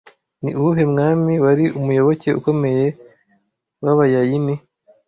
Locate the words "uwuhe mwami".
0.59-1.33